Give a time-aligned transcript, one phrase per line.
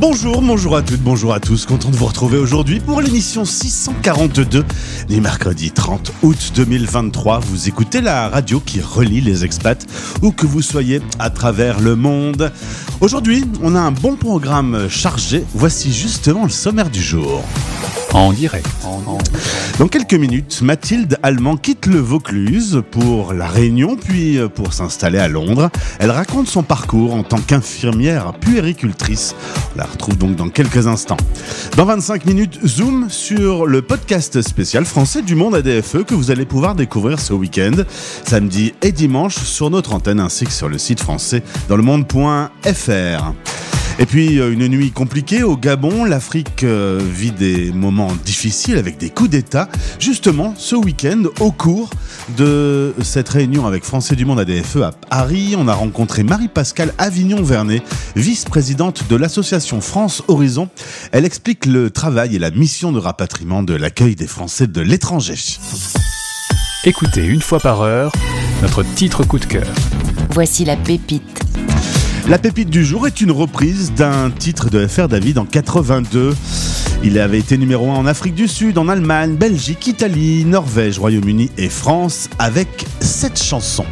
[0.00, 1.66] Bonjour, bonjour à toutes, bonjour à tous.
[1.66, 4.64] Content de vous retrouver aujourd'hui pour l'émission 642
[5.10, 7.40] du mercredi 30 août 2023.
[7.40, 9.86] Vous écoutez la radio qui relie les expats
[10.22, 12.50] où que vous soyez à travers le monde.
[13.02, 15.44] Aujourd'hui, on a un bon programme chargé.
[15.52, 17.44] Voici justement le sommaire du jour.
[18.12, 18.66] En direct.
[19.78, 25.28] Dans quelques minutes, Mathilde Allemand quitte le Vaucluse pour la Réunion, puis pour s'installer à
[25.28, 25.70] Londres.
[26.00, 29.34] Elle raconte son parcours en tant qu'infirmière puéricultrice.
[29.74, 31.16] On la retrouve donc dans quelques instants.
[31.76, 36.46] Dans 25 minutes, zoom sur le podcast spécial français du monde ADFE que vous allez
[36.46, 37.84] pouvoir découvrir ce week-end,
[38.24, 43.32] samedi et dimanche sur notre antenne ainsi que sur le site français dans le monde.fr.
[44.00, 48.96] Et puis euh, une nuit compliquée au Gabon, l'Afrique euh, vit des moments difficiles avec
[48.96, 49.68] des coups d'État.
[49.98, 51.90] Justement, ce week-end, au cours
[52.38, 57.82] de cette réunion avec Français du Monde ADFE à Paris, on a rencontré Marie-Pascale Avignon-Vernet,
[58.16, 60.70] vice-présidente de l'association France Horizon.
[61.12, 65.36] Elle explique le travail et la mission de rapatriement de l'accueil des Français de l'étranger.
[66.86, 68.12] Écoutez une fois par heure
[68.62, 69.66] notre titre coup de cœur.
[70.30, 71.39] Voici la pépite.
[72.30, 76.36] La pépite du jour est une reprise d'un titre de FR David en 82.
[77.02, 81.50] Il avait été numéro 1 en Afrique du Sud, en Allemagne, Belgique, Italie, Norvège, Royaume-Uni
[81.58, 83.84] et France avec cette chanson.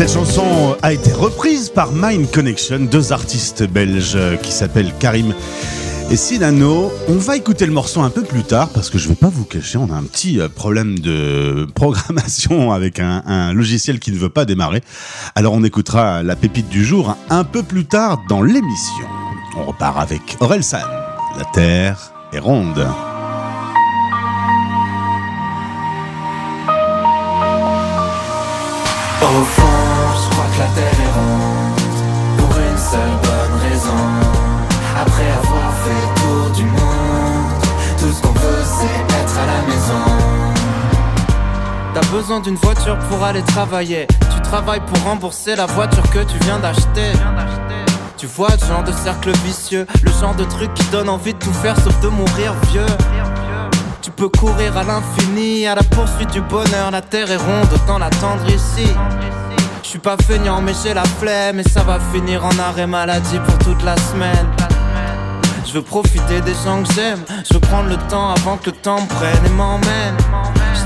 [0.00, 5.34] Cette chanson a été reprise par Mind Connection, deux artistes belges qui s'appellent Karim
[6.10, 6.90] et Sinano.
[7.08, 9.44] On va écouter le morceau un peu plus tard parce que je vais pas vous
[9.44, 14.30] cacher, on a un petit euh, problème de programmation avec un, logiciel qui ne veut
[14.30, 14.82] pas démarrer.
[15.34, 19.06] Alors on écoutera la pépite du jour un peu plus tard dans l'émission.
[19.58, 20.80] On repart avec Aurel San.
[21.36, 22.86] La Terre est ronde.
[42.38, 47.12] D'une voiture pour aller travailler Tu travailles pour rembourser la voiture que tu viens d'acheter
[48.16, 51.38] Tu vois le genre de cercle vicieux Le genre de truc qui donne envie de
[51.38, 52.86] tout faire sauf de mourir vieux
[54.02, 56.90] tu peux courir à l'infini, à la poursuite du bonheur.
[56.90, 58.88] La terre est ronde, autant l'attendre ici.
[59.82, 61.60] Je suis pas feignant, mais j'ai la flemme.
[61.60, 64.46] Et ça va finir en arrêt maladie pour toute la semaine.
[65.66, 67.20] Je veux profiter des gens que j'aime.
[67.46, 70.16] Je veux prendre le temps avant que le temps me prenne et m'emmène.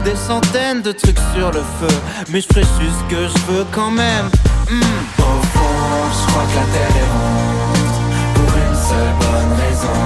[0.02, 1.96] Des centaines de trucs sur le feu.
[2.30, 4.26] Mais je ce que je veux quand même.
[4.68, 4.80] Hmm.
[5.18, 7.96] Au fond, je crois que la terre est ronde.
[8.34, 10.00] Pour une seule bonne raison.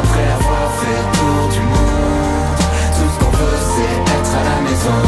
[0.00, 2.56] Après avoir fait tour du monde,
[2.96, 5.02] tout ce qu'on veut c'est être à la maison.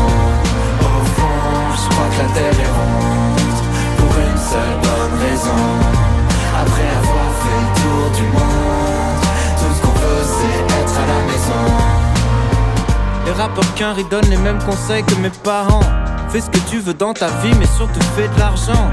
[0.80, 1.48] Au fond,
[1.80, 3.60] je crois que la terre est ronde.
[3.98, 5.62] Pour une seule bonne raison.
[6.62, 8.65] Après avoir fait le tour du monde,
[13.36, 15.80] rappeurs qu'un donnent les mêmes conseils que mes parents.
[16.30, 18.90] Fais ce que tu veux dans ta vie, mais surtout fais de l'argent.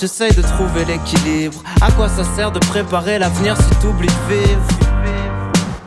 [0.00, 1.60] J'essaye de trouver l'équilibre.
[1.80, 4.62] À quoi ça sert de préparer l'avenir si t'oublies de vivre?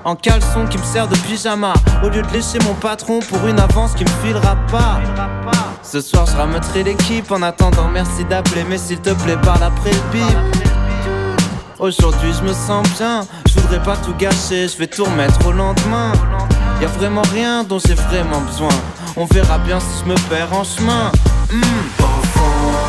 [0.04, 1.74] En caleçon qui me sert de pyjama.
[2.04, 5.00] Au lieu de lécher mon patron pour une avance qui me filera pas.
[5.84, 7.88] Ce soir je rameuterai l'équipe En attendant.
[7.88, 10.38] Merci d'appeler Mais s'il te plaît parle après le bip.
[11.80, 13.26] Aujourd'hui je me sens bien.
[13.48, 14.68] Je voudrais pas tout gâcher.
[14.68, 16.12] Je vais tout remettre au lendemain
[16.82, 18.74] Y a vraiment rien dont j'ai vraiment besoin.
[19.16, 21.12] On verra bien si je me perds en chemin.
[21.52, 21.62] Hmm.
[22.00, 22.42] Au fond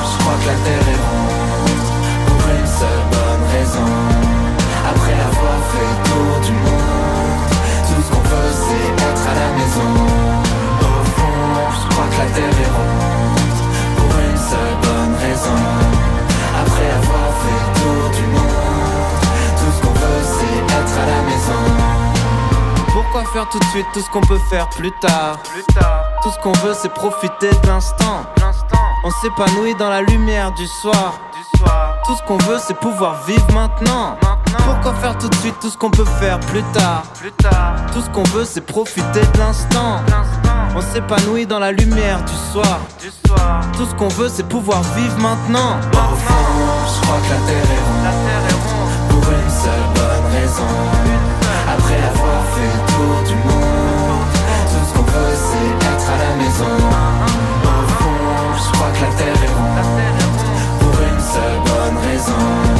[0.08, 1.88] je crois que la terre est ronde
[2.26, 3.92] Pour une seule bonne raison.
[4.88, 7.52] Après avoir fait tour du monde
[7.86, 9.92] Tout ce qu'on veut c'est être à la maison.
[10.80, 13.60] Au fond je crois que la terre est ronde
[13.98, 15.60] Pour une seule bonne raison.
[16.62, 19.20] Après avoir fait tour du monde
[19.58, 21.91] Tout ce qu'on veut c'est être à la maison
[23.12, 25.38] pourquoi faire tout de suite tout ce qu'on peut faire plus tard.
[26.22, 28.24] Tout ce qu'on veut c'est profiter de l'instant.
[29.04, 31.20] On s'épanouit dans la lumière du soir.
[32.06, 34.16] Tout ce qu'on veut c'est pouvoir vivre maintenant.
[34.64, 37.02] Pourquoi faire tout de suite tout ce qu'on peut faire plus tard?
[37.92, 40.00] Tout ce qu'on veut c'est profiter de l'instant.
[40.74, 42.80] On s'épanouit dans la lumière du soir.
[43.76, 45.76] Tout ce qu'on veut c'est pouvoir vivre maintenant.
[45.82, 49.10] Je crois que la terre est ronde.
[49.10, 51.11] Pour une seule bonne raison
[52.54, 52.60] Tout
[54.86, 56.74] ce qu'on veut c'est être à la maison.
[57.64, 58.22] Au fond
[58.56, 59.80] je crois que la terre est ronde.
[60.80, 62.71] Pour une seule bonne raison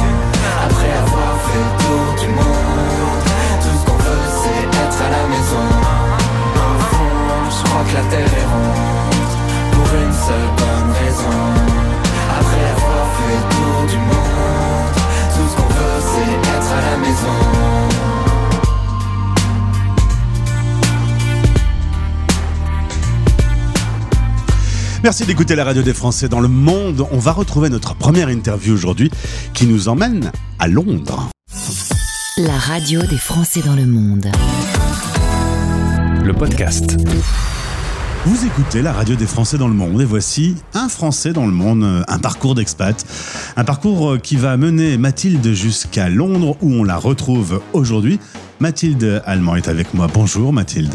[25.03, 27.05] Merci d'écouter la radio des Français dans le monde.
[27.11, 29.11] On va retrouver notre première interview aujourd'hui
[29.53, 31.29] qui nous emmène à Londres.
[32.37, 34.27] La radio des Français dans le monde.
[36.23, 36.95] Le podcast.
[38.25, 41.51] Vous écoutez la radio des Français dans le monde et voici un Français dans le
[41.51, 43.05] monde, un parcours d'expat.
[43.57, 48.21] Un parcours euh, qui va mener Mathilde jusqu'à Londres où on la retrouve aujourd'hui.
[48.61, 50.07] Mathilde Allemand est avec moi.
[50.13, 50.93] Bonjour Mathilde.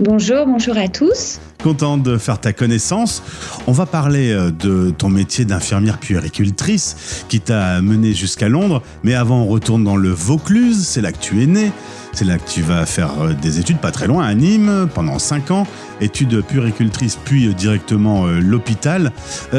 [0.00, 1.40] Bonjour, bonjour à tous.
[1.60, 3.20] Content de faire ta connaissance.
[3.66, 8.80] On va parler euh, de ton métier d'infirmière puéricultrice qui t'a mené jusqu'à Londres.
[9.02, 10.86] Mais avant, on retourne dans le Vaucluse.
[10.86, 11.72] C'est là que tu es né.
[12.12, 15.18] C'est là que tu vas faire euh, des études pas très loin à Nîmes pendant
[15.18, 15.66] 5 ans.
[16.00, 19.10] Études puéricultrice puis euh, directement l'hôpital.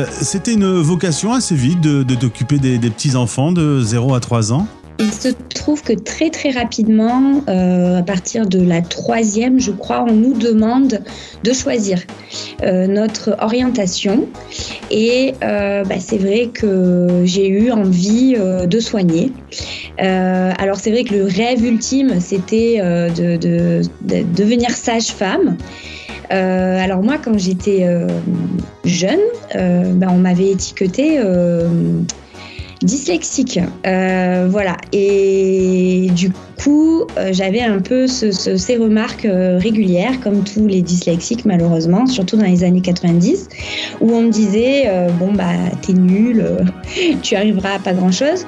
[0.10, 4.68] C'était une vocation assez vite de, t'occuper des, des petits-enfants de 0 à 3 ans?
[5.02, 10.04] Il se trouve que très très rapidement, euh, à partir de la troisième, je crois,
[10.06, 11.00] on nous demande
[11.44, 12.04] de choisir
[12.64, 14.28] euh, notre orientation.
[14.92, 19.32] Et euh, bah, c'est vrai que j'ai eu envie de soigner.
[19.98, 25.58] Alors c'est vrai que le rêve ultime, c'était de, de- de devenir sage-femme.
[26.30, 27.86] Alors moi, quand j'étais
[28.86, 29.20] jeune,
[29.54, 31.20] ben, on m'avait étiqueté
[32.82, 33.60] dyslexique.
[33.86, 34.78] Euh, voilà.
[34.92, 36.32] Et du
[36.64, 41.46] coup, euh, j'avais un peu ce- ce- ces remarques euh, régulières, comme tous les dyslexiques
[41.46, 43.48] malheureusement, surtout dans les années 90,
[44.02, 46.58] où on me disait euh, bon bah t'es nul, euh,
[47.22, 48.46] tu arriveras à pas grand chose,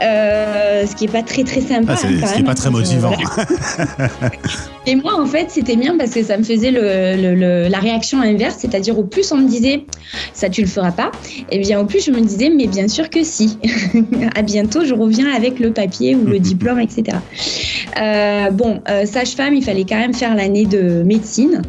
[0.00, 1.94] ce qui est pas très très sympa.
[1.94, 3.12] Ah, c'est- hein, ce qui est pas très motivant.
[4.86, 7.78] Et moi, en fait, c'était bien parce que ça me faisait le, le- le- la
[7.78, 9.84] réaction inverse, c'est-à-dire au plus on me disait
[10.32, 11.10] ça tu le feras pas,
[11.50, 13.58] et bien au plus je me disais mais bien sûr que si.
[14.34, 17.18] à bientôt, je reviens avec le papier ou le diplôme, etc.
[18.00, 21.62] Euh, bon, euh, sage-femme, il fallait quand même faire l'année de médecine.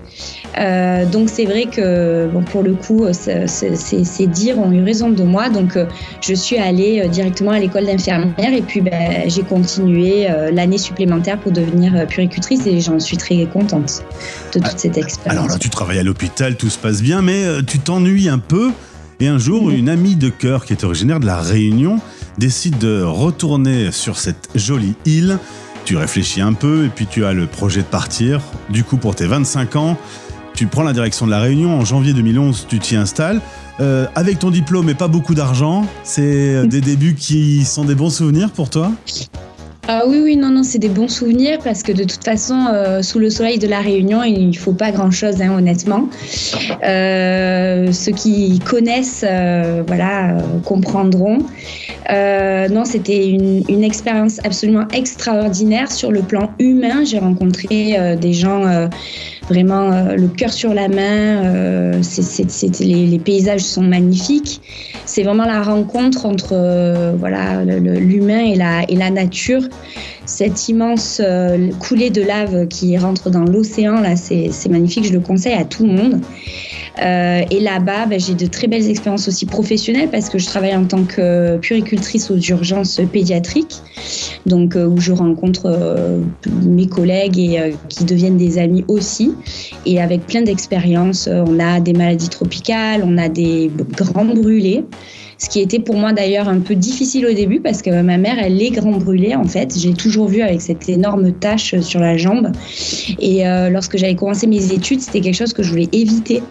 [0.58, 5.24] Euh, donc c'est vrai que bon, pour le coup, ces dires ont eu raison de
[5.24, 5.50] moi.
[5.50, 5.78] Donc
[6.22, 11.52] je suis allée directement à l'école d'infirmière et puis ben, j'ai continué l'année supplémentaire pour
[11.52, 14.04] devenir puricultrice et j'en suis très contente
[14.54, 15.40] de toute cette expérience.
[15.40, 18.72] Alors là, tu travailles à l'hôpital, tout se passe bien, mais tu t'ennuies un peu.
[19.22, 22.00] Et un jour, une amie de cœur qui est originaire de La Réunion
[22.38, 25.40] décide de retourner sur cette jolie île.
[25.86, 28.42] Tu réfléchis un peu et puis tu as le projet de partir.
[28.70, 29.98] Du coup, pour tes 25 ans,
[30.54, 31.80] tu prends la direction de La Réunion.
[31.80, 33.42] En janvier 2011, tu t'y installes.
[33.80, 37.96] Euh, avec ton diplôme et pas beaucoup d'argent, c'est euh, des débuts qui sont des
[37.96, 38.92] bons souvenirs pour toi?
[39.92, 43.02] Ah oui, oui, non, non, c'est des bons souvenirs parce que de toute façon, euh,
[43.02, 46.08] sous le soleil de la Réunion, il ne faut pas grand-chose, hein, honnêtement.
[46.84, 51.40] Euh, ceux qui connaissent, euh, voilà, comprendront.
[52.08, 57.04] Non, c'était une, expérience absolument extraordinaire sur le plan humain.
[57.04, 58.90] J'ai rencontré des gens
[59.50, 61.44] vraiment euh, le cœur sur la main.
[61.44, 62.02] euh,
[62.80, 64.62] les, paysages sont magnifiques.
[65.06, 69.64] C'est vraiment la rencontre entre euh, voilà l'humain et la, et la nature.
[70.26, 75.06] Cette immense euh, coulée de lave qui rentre dans l'océan, là, c'est magnifique.
[75.06, 76.22] Je le conseille à tout le monde.
[77.02, 80.76] Euh, et là-bas, ben, j'ai de très belles expériences aussi professionnelles parce que je travaille
[80.76, 83.82] en tant que puricultrice aux urgences pédiatriques,
[84.46, 86.20] donc euh, où je rencontre euh,
[86.64, 89.34] mes collègues et euh, qui deviennent des amis aussi.
[89.86, 94.84] Et avec plein d'expériences, euh, on a des maladies tropicales, on a des grands brûlés.
[95.40, 98.36] Ce qui était pour moi d'ailleurs un peu difficile au début parce que ma mère,
[98.40, 99.74] elle est grand brûlée en fait.
[99.80, 102.52] J'ai toujours vu avec cette énorme tache sur la jambe.
[103.20, 106.44] Et euh, lorsque j'avais commencé mes études, c'était quelque chose que je voulais éviter.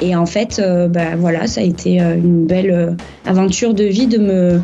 [0.00, 2.90] Et en fait, euh, bah, voilà, ça a été euh, une belle euh,
[3.26, 4.60] aventure de vie de me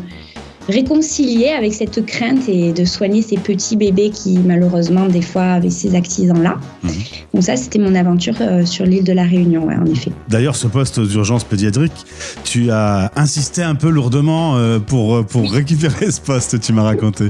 [0.67, 5.69] réconcilier avec cette crainte et de soigner ces petits bébés qui malheureusement des fois avaient
[5.69, 6.57] ces accidents-là.
[6.83, 6.91] Mhm.
[7.33, 10.11] Donc ça, c'était mon aventure euh, sur l'île de la Réunion, ouais, en effet.
[10.27, 12.05] D'ailleurs, ce poste aux urgences pédiatriques,
[12.43, 17.29] tu as insisté un peu lourdement euh, pour, pour récupérer ce poste, tu m'as raconté.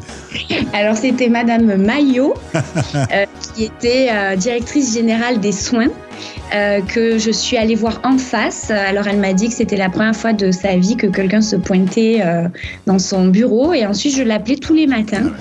[0.73, 3.25] Alors c'était Madame Maillot, euh,
[3.55, 5.87] qui était euh, directrice générale des soins,
[6.55, 8.71] euh, que je suis allée voir en face.
[8.71, 11.57] Alors elle m'a dit que c'était la première fois de sa vie que quelqu'un se
[11.57, 12.47] pointait euh,
[12.85, 15.31] dans son bureau et ensuite je l'appelais tous les matins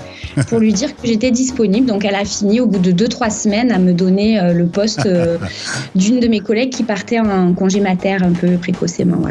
[0.49, 1.87] pour lui dire que j'étais disponible.
[1.87, 5.07] Donc elle a fini au bout de 2-3 semaines à me donner euh, le poste
[5.95, 9.21] d'une de mes collègues qui partait en congé mater un peu précocement.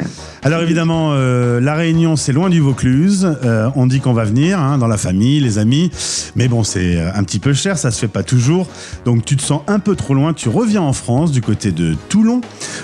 [0.42, 3.28] Alors évidemment, la Réunion, c'est loin du Vaucluse.
[3.74, 5.90] On dit qu'on va venir hein, dans la famille, les amis.
[6.36, 8.68] Mais bon, c'est un petit peu cher, ça se fait pas toujours.
[9.04, 10.32] Donc tu te sens un peu trop loin.
[10.32, 12.40] Tu reviens en France, du côté de Toulon,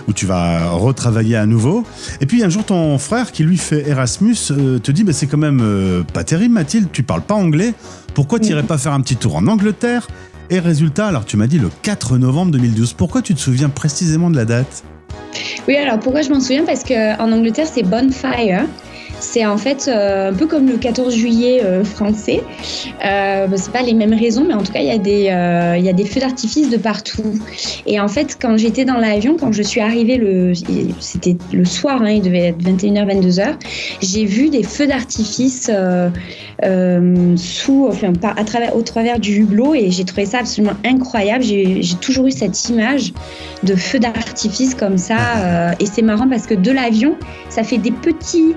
[0.08, 1.84] où tu vas retravailler à nouveau.
[2.20, 5.26] Et puis un jour, ton frère, qui lui fait Erasmus, euh, te dit, bah, c'est
[5.26, 7.72] quand même euh, pas terrible, Mathilde, tu parles pas anglais.
[8.12, 10.06] Pourquoi tu irais pas faire un petit tour en Angleterre?
[10.50, 12.92] Et résultat, alors tu m'as dit le 4 novembre 2012.
[12.92, 14.84] Pourquoi tu te souviens précisément de la date?
[15.66, 16.66] Oui, alors pourquoi je m'en souviens?
[16.66, 18.66] Parce qu'en Angleterre, c'est Bonfire.
[19.22, 22.42] C'est en fait euh, un peu comme le 14 juillet euh, français.
[23.04, 25.30] Euh, bah, c'est pas les mêmes raisons, mais en tout cas, il y, a des,
[25.78, 27.38] il y a des feux d'artifice de partout.
[27.86, 30.52] Et en fait, quand j'étais dans l'avion, quand je suis arrivée, le,
[31.00, 33.54] c'était le soir, hein, il devait être 21h, 22h,
[34.02, 35.70] j'ai vu des feux d'artifice
[37.36, 41.42] sous, enfin, à travers, au travers du hublot et j'ai trouvé ça absolument incroyable.
[41.44, 43.12] J'ai j'ai toujours eu cette image
[43.62, 45.16] de feux d'artifice comme ça.
[45.36, 47.16] euh, et c'est marrant parce que de l'avion,
[47.48, 48.54] ça fait des petits,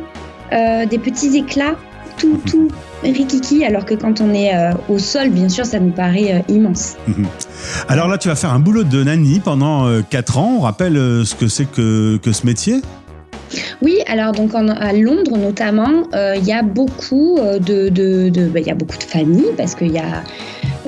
[0.53, 1.75] euh, des petits éclats,
[2.17, 2.67] tout, tout
[3.03, 6.53] rikiki, alors que quand on est euh, au sol, bien sûr, ça nous paraît euh,
[6.53, 6.95] immense.
[7.87, 10.55] Alors là, tu vas faire un boulot de nanny pendant 4 ans.
[10.57, 12.81] On rappelle ce que c'est que, que ce métier?
[13.81, 18.51] Oui, alors donc en- à Londres notamment, euh, il y a beaucoup de, de, de-
[18.55, 20.23] il y a beaucoup de familles parce qu'il y a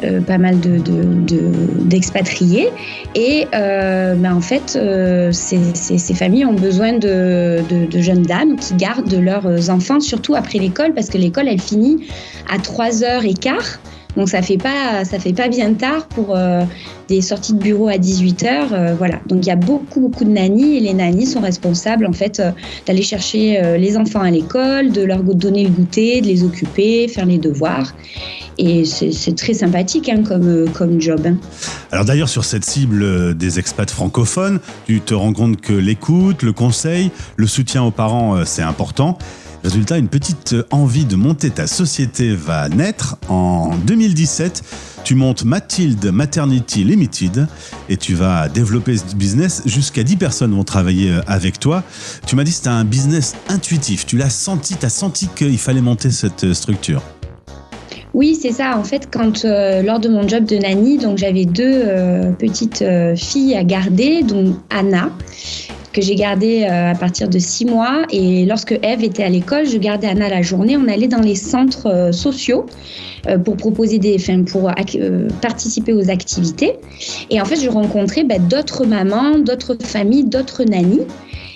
[0.03, 1.51] euh, pas mal de, de-
[1.85, 2.69] d'expatriés.
[3.15, 8.73] Et euh, bah, en fait euh, ces, familles ont besoin de- de jeunes dames qui
[8.75, 12.07] gardent leurs enfants surtout après l'école parce que l'école elle finit
[12.49, 13.79] à 3h15
[14.17, 16.63] Donc ça fait pas ça fait pas bien tard pour euh,
[17.07, 19.19] des sorties de bureau à 18 h voilà.
[19.27, 22.39] Donc il y a beaucoup beaucoup de nannies et les nannies sont responsables en fait
[22.39, 22.51] euh,
[22.85, 27.07] d'aller chercher euh, les enfants à l'école, de leur donner le goûter, de les occuper,
[27.07, 27.93] faire les devoirs.
[28.59, 31.21] Et c'est très sympathique hein, comme, euh, comme job.
[31.25, 31.37] hein.
[31.91, 36.41] Alors d'ailleurs, sur cette cible euh, des expats francophones, tu te rends compte que l'écoute,
[36.41, 39.17] le conseil, le soutien aux parents, euh, c'est important.
[39.67, 43.17] Résultat, une petite envie de monter ta société va naître.
[43.27, 44.63] En 2017,
[45.03, 47.49] tu montes Mathilde Maternity Limited
[47.89, 49.63] et tu vas développer ce business.
[49.65, 51.83] Jusqu'à 10 personnes vont travailler euh, avec toi.
[52.25, 54.05] Tu m'as dit que c'était un business intuitif.
[54.05, 57.01] Tu l'as senti, tu as senti qu'il fallait monter cette euh, structure?
[58.13, 58.77] Oui, c'est ça.
[58.77, 61.83] En fait, quand euh, lors de mon job de nanny, donc j'avais deux
[62.39, 62.85] petites
[63.17, 65.11] filles à garder, dont Anna
[65.97, 68.03] que j'ai gardée euh, à partir de six mois.
[68.11, 70.77] Et lorsque Eve était à l'école, je gardais Anna la journée.
[70.77, 72.67] On allait dans les centres euh, sociaux
[73.27, 74.71] euh, pour proposer des, enfin, pour
[75.41, 76.73] participer aux activités.
[77.31, 81.07] Et en fait, je rencontrais bah, d'autres mamans, d'autres familles, d'autres nannies.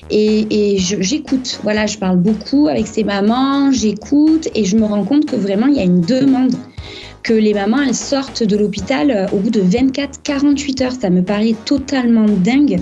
[0.10, 1.60] Et, et j'écoute.
[1.62, 5.67] Voilà, je parle beaucoup avec ces mamans, j'écoute et je me rends compte que vraiment
[5.67, 6.53] il y a une demande
[7.24, 10.91] que les mamans elles sortent de l'hôpital au bout de 24-48 heures.
[11.00, 12.81] Ça me paraît totalement dingue.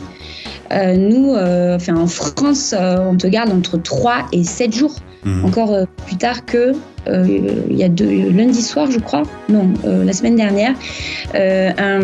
[0.71, 4.95] Euh, nous, euh, enfin en France, euh, on te garde entre 3 et 7 jours.
[5.25, 5.45] Mhm.
[5.45, 6.73] Encore plus tard que
[7.07, 10.75] il y a deux, lundi soir, je crois, non, la semaine dernière,
[11.33, 12.01] un,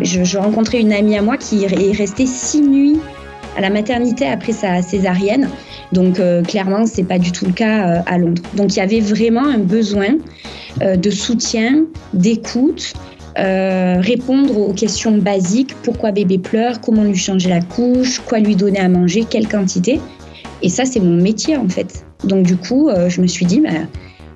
[0.00, 2.98] je, je rencontrais une amie à moi qui est restée six nuits
[3.56, 5.48] à la maternité après sa césarienne.
[5.92, 8.42] Donc euh, clairement, c'est pas du tout le cas euh, à Londres.
[8.54, 10.16] Donc il y avait vraiment un besoin
[10.82, 12.94] euh, de soutien, d'écoute,
[13.38, 18.56] euh, répondre aux questions basiques pourquoi bébé pleure, comment lui changer la couche, quoi lui
[18.56, 20.00] donner à manger, quelle quantité?
[20.62, 22.04] Et ça, c'est mon métier en fait.
[22.24, 23.70] Donc du coup, euh, je me suis dit, bah,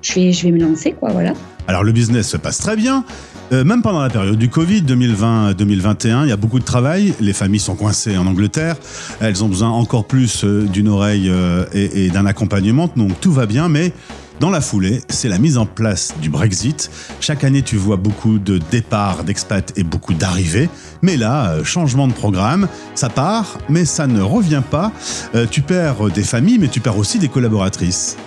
[0.01, 1.33] je vais, me lancer quoi, voilà.
[1.67, 3.03] Alors le business se passe très bien.
[3.51, 7.13] Euh, même pendant la période du Covid 2020-2021, il y a beaucoup de travail.
[7.19, 8.75] Les familles sont coincées en Angleterre.
[9.19, 11.31] Elles ont besoin encore plus d'une oreille
[11.73, 12.89] et d'un accompagnement.
[12.95, 13.93] Donc tout va bien, mais
[14.39, 16.91] dans la foulée, c'est la mise en place du Brexit.
[17.21, 20.69] Chaque année, tu vois beaucoup de départs d'expats et beaucoup d'arrivées.
[21.01, 24.91] Mais là, euh, changement de programme, ça part, mais ça ne revient pas.
[25.35, 28.17] Euh, tu perds des familles, mais tu perds aussi des collaboratrices.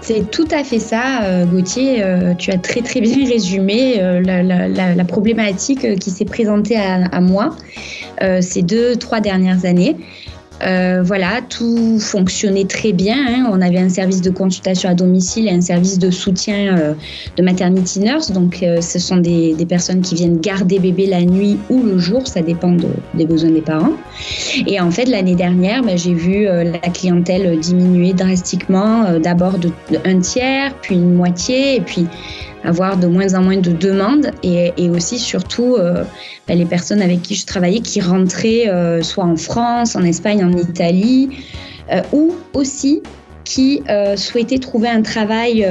[0.00, 2.02] C'est tout à fait ça, euh, Gauthier.
[2.38, 7.54] Tu as très très bien résumé la, problématique qui s'est présentée à, moi
[8.40, 9.96] ces deux, trois dernières années.
[10.62, 13.16] Euh, voilà, tout fonctionnait très bien.
[13.28, 13.48] hein.
[13.52, 16.94] On avait un service de consultation à domicile et un service de soutien euh,
[17.36, 18.30] de maternity nurse.
[18.32, 22.26] Donc, euh, ce sont des, personnes qui viennent garder bébé la nuit ou le jour,
[22.26, 23.92] ça dépend de- des besoins des parents.
[24.66, 29.98] Et en fait, l'année dernière, bah, j'ai vu la clientèle diminuer drastiquement, d'abord de, de
[30.04, 32.06] un tiers, puis une moitié, et puis
[32.66, 36.04] avoir de moins en moins de demandes, et, et aussi surtout euh,
[36.46, 40.44] bah, les personnes avec qui je travaillais qui rentraient euh, soit en France, en Espagne,
[40.44, 41.30] en Italie,
[41.92, 43.02] euh, ou aussi
[43.44, 43.82] qui
[44.16, 45.64] souhaitaient trouver un travail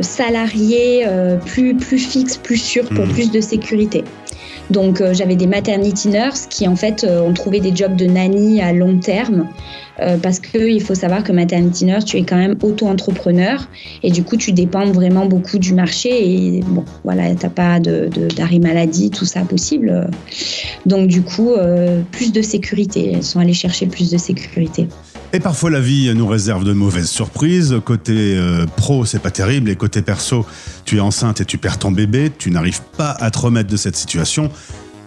[0.00, 1.06] salarié
[1.44, 3.12] plus, plus fixe, plus sûr, pour Mhm.
[3.12, 4.04] plus de sécurité.
[4.70, 8.06] Donc euh, j'avais des maternity nurses qui en fait euh, ont trouvé des jobs de
[8.06, 9.48] nanny à long terme
[10.00, 13.68] euh, parce que il faut savoir que maternity nurse tu es quand même auto-entrepreneur
[14.02, 18.08] et du coup tu dépends vraiment beaucoup du marché et bon voilà t'as pas de
[18.36, 20.08] d'arrêt maladie tout ça possible.
[20.86, 21.50] Donc du coup
[22.12, 23.12] plus de sécurité.
[23.14, 24.88] Elles sont allées chercher plus de sécurité
[25.32, 27.76] Et parfois la vie nous réserve de mauvaises surprises.
[27.84, 29.70] Côté euh, pro, c'est pas terrible.
[29.70, 30.44] Et côté perso,
[30.84, 32.32] tu es enceinte et tu perds ton bébé.
[32.36, 34.50] Tu n'arrives pas à te remettre de cette situation.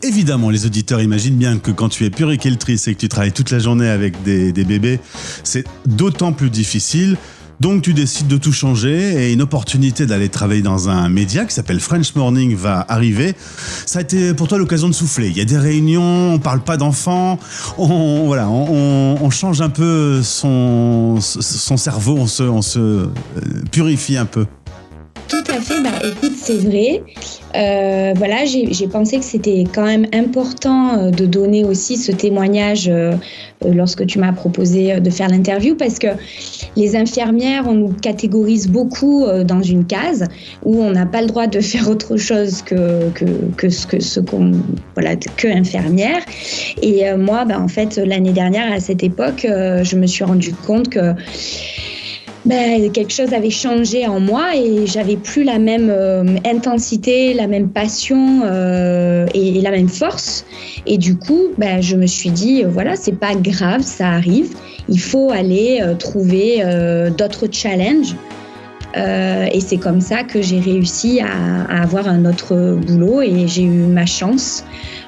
[0.02, 3.52] Évidemment, les auditeurs imaginent bien que quand tu es puricultrice et que tu travailles toute
[3.52, 5.00] la journée avec des, des bébés,
[5.44, 7.18] c'est d'autant plus difficile.
[7.64, 11.54] Donc tu décides de tout changer et une opportunité d'aller travailler dans un média qui
[11.56, 13.36] s'appelle French Morning va arriver.
[13.86, 15.30] Ça a été pour toi l'occasion de souffler.
[15.30, 17.40] Il y a des réunions, on parle pas d'enfants,
[17.78, 23.08] on, voilà, on, on- change un peu son, son cerveau, on se, on se euh,
[23.72, 24.46] purifie un peu.
[25.34, 27.02] Tout à fait, bah écoute, c'est vrai.
[27.56, 32.88] Euh, voilà, j'ai pensé que c'était quand même important euh, de donner aussi ce témoignage
[32.88, 33.14] euh,
[33.66, 36.10] lorsque tu m'as proposé de faire l'interview parce que
[36.76, 40.26] les infirmières, on nous catégorise beaucoup dans une case
[40.64, 43.10] où on n'a pas le droit de faire autre chose que,
[43.58, 44.52] que, ce que ce qu'on
[44.94, 46.22] voilà que infirmière.
[46.84, 50.90] Et moi, bah, en fait, l'année dernière à cette époque, je me suis rendu compte
[50.90, 51.16] que
[52.46, 57.48] ben, quelque chose avait changé en moi et j'avais plus la même euh, intensité, la
[57.48, 60.46] même passion euh, et, la même force.
[60.86, 64.56] Et du coup, ben, je me suis dit, euh, voilà, c'est pas grave, ça arrive.
[64.90, 66.64] Il faut aller euh, trouver
[67.18, 68.16] d'autres challenges
[68.96, 73.64] Euh, et c'est comme ça que j'ai réussi à, avoir un autre boulot et j'ai
[73.64, 74.64] eu ma chance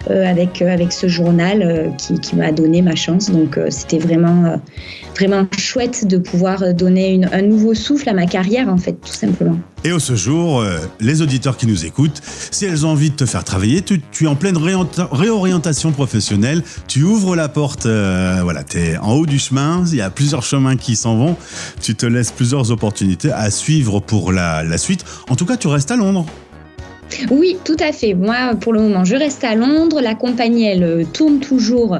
[0.10, 3.30] euh, avec, euh, avec ce journal qui, m'a donné ma chance.
[3.30, 4.60] Donc c'était vraiment,
[5.16, 9.58] vraiment chouette de pouvoir donner un nouveau souffle à ma carrière, en fait, tout simplement.
[9.86, 12.20] Et au ce jour, euh, les auditeurs qui nous écoutent,
[12.50, 16.64] si elles ont envie de te faire travailler, tu, es en pleine réorienta- réorientation professionnelle,
[16.88, 20.10] tu ouvres la porte, euh, voilà, tu es en haut du chemin, il y a
[20.10, 21.38] plusieurs chemins qui s'en vont,
[21.84, 25.06] tu te laisses plusieurs opportunités à suivre pour la, la suite.
[25.30, 26.26] En tout cas, tu restes à Londres.
[27.32, 28.14] Oui, tout à fait.
[28.14, 30.02] Moi, pour le moment, je reste à Londres.
[30.02, 32.00] La compagnie, elle euh, tourne toujours,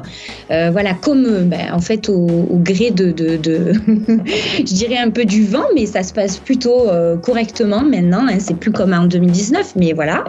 [0.50, 5.44] euh, voilà, comme euh, ben, en fait au, gré de, je dirais un peu du
[5.44, 6.88] vent, mais ça se passe plutôt
[7.22, 8.26] correctement maintenant.
[8.28, 8.38] hein.
[8.38, 10.24] C'est plus comme en 2019, mais voilà.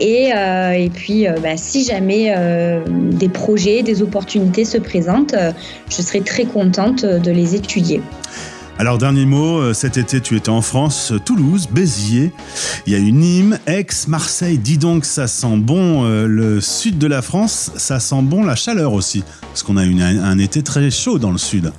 [0.00, 0.30] Et,
[0.94, 2.34] puis, ben, si jamais
[3.12, 5.34] des projets, des opportunités se présentent,
[5.88, 8.00] je serai très contente de les étudier.
[8.76, 12.32] Alors, dernier mot, euh, cet été, tu étais en France, euh, Toulouse, Béziers,
[12.86, 14.58] il y a eu Nîmes, Aix, Marseille.
[14.58, 18.56] Dis donc, ça sent bon euh, le sud de la France, ça sent bon la
[18.56, 21.72] chaleur aussi, parce qu'on a eu un, un été très chaud dans le sud.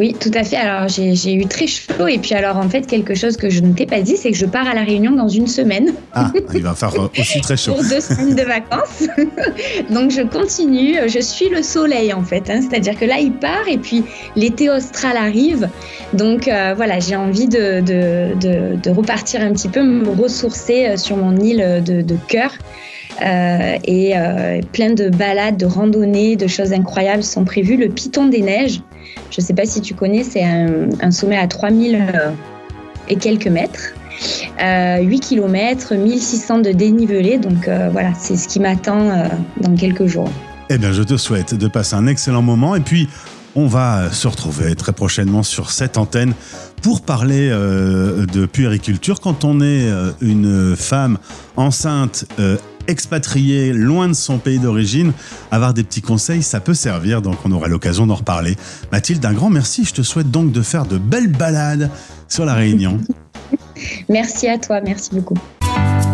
[0.00, 0.56] Oui, tout à fait.
[0.56, 2.06] Alors, j'ai eu très chaud.
[2.08, 4.36] Et puis, alors, en fait, quelque chose que je ne t'ai pas dit, c'est que
[4.36, 7.58] je pars à La Réunion dans une semaine Ah, il va faire euh, aussi très
[7.58, 7.72] chaud.
[7.74, 9.02] pour deux semaines de vacances.
[9.90, 10.96] Donc, je continue.
[11.06, 12.48] Je suis le soleil, en fait.
[12.48, 12.60] hein.
[12.62, 14.02] C'est-à-dire que là, il part et puis
[14.36, 15.68] l'été austral arrive.
[16.14, 20.86] Donc, euh, voilà, j'ai envie de, de, de, de repartir un petit peu, me ressourcer
[20.86, 22.52] euh, sur mon île de, de cœur.
[23.22, 27.76] Euh, et euh, plein de balades, de randonnées, de choses incroyables sont prévues.
[27.76, 28.80] Le Piton des Neiges,
[29.30, 32.30] je ne sais pas si tu connais, c'est un, sommet à 3000 euh,
[33.08, 33.92] et quelques mètres.
[34.62, 37.38] Euh, 8 km, 1600 de dénivelé.
[37.38, 39.28] Donc voilà, c'est ce qui m'attend
[39.60, 40.30] dans quelques jours.
[40.68, 43.08] Eh bien, je te souhaite de passer un excellent moment et puis
[43.56, 46.34] on va se retrouver très prochainement sur cette antenne
[46.82, 49.20] pour parler de puériculture.
[49.20, 49.88] Quand on est
[50.20, 51.16] une femme
[51.56, 52.26] enceinte,
[52.86, 55.12] expatriée, loin de son pays d'origine,
[55.50, 58.56] avoir des petits conseils, ça peut servir, donc on aura l'occasion d'en reparler.
[58.92, 59.84] Mathilde, un grand merci.
[59.84, 61.90] Je te souhaite donc de faire de belles balades
[62.28, 62.98] sur la Réunion.
[64.08, 65.36] Merci à toi, merci beaucoup.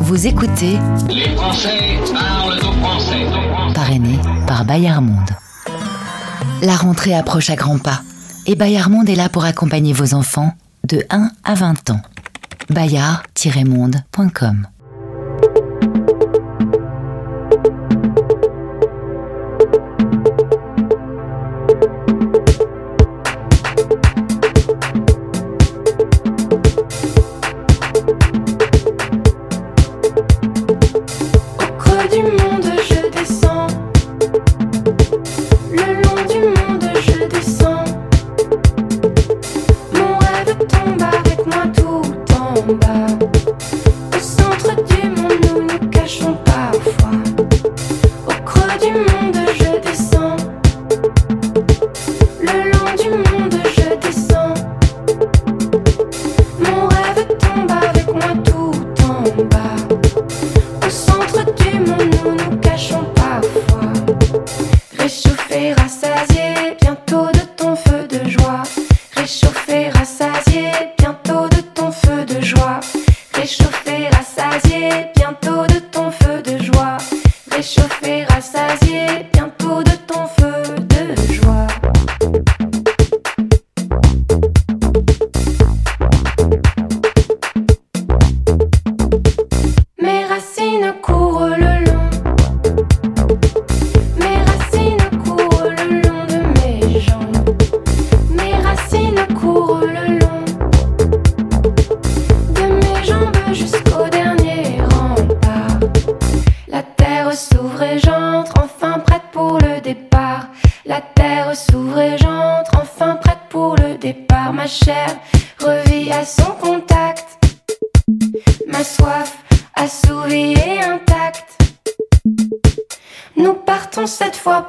[0.03, 3.27] Vous écoutez Les Français parlent aux Français.
[3.75, 5.31] parrainé par Bayard Monde.
[6.63, 8.03] La rentrée approche à grands pas
[8.47, 10.55] et Bayard Monde est là pour accompagner vos enfants
[10.89, 12.01] de 1 à 20 ans.
[12.71, 14.69] bayard-monde.com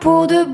[0.07, 0.46] pour de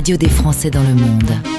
[0.00, 1.49] radio des Français dans le monde.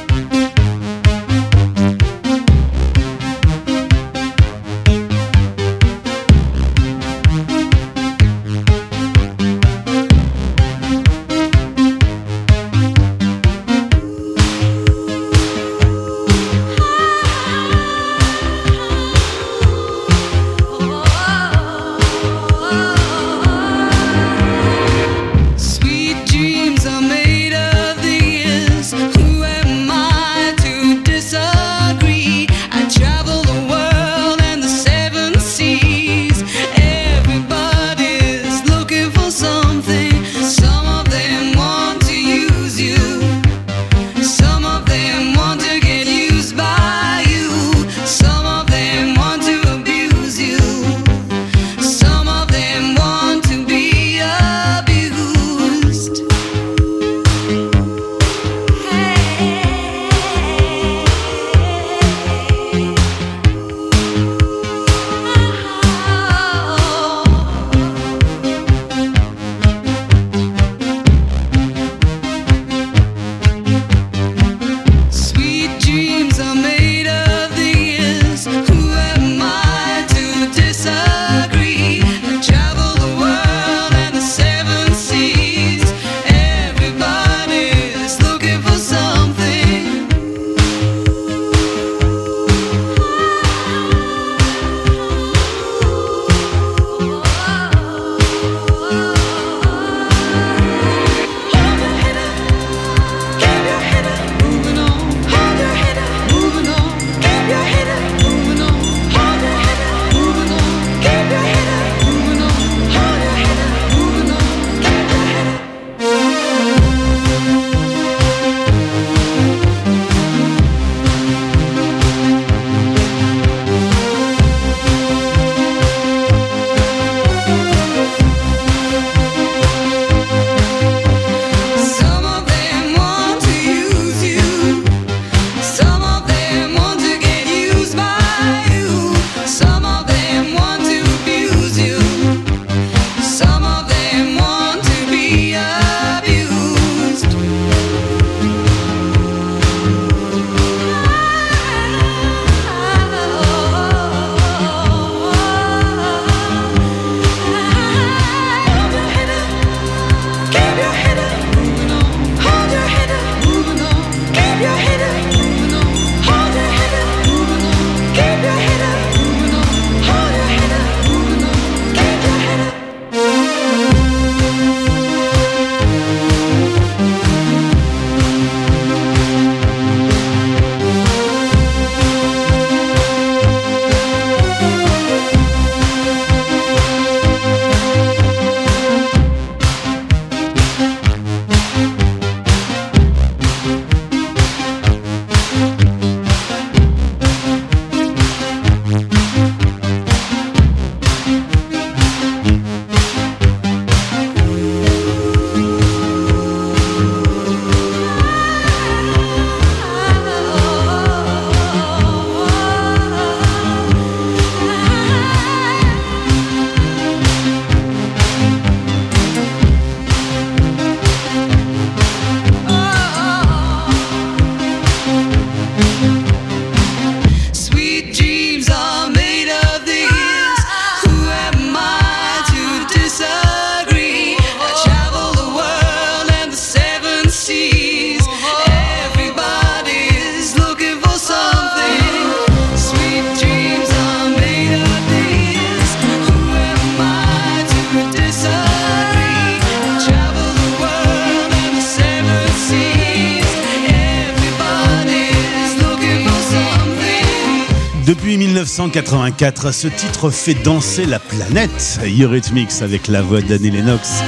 [258.93, 262.01] ce titre fait danser la planète.
[262.19, 264.21] Eurythmics avec la voix d'Annie Lennox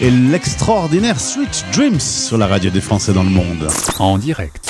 [0.00, 3.68] et l'extraordinaire Sweet Dreams sur la radio des Français dans le monde.
[4.00, 4.68] En direct.